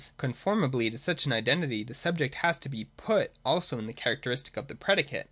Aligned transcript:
Conformably 0.17 0.89
to 0.89 0.97
such 0.97 1.27
an 1.27 1.31
identity 1.31 1.83
the 1.83 1.93
subject 1.93 2.33
has 2.41 2.57
to 2.57 2.67
be 2.69 2.85
put 2.85 3.33
also 3.45 3.77
in 3.77 3.85
the 3.85 3.93
characteristic 3.93 4.57
of 4.57 4.67
the 4.67 4.73
predicate. 4.73 5.19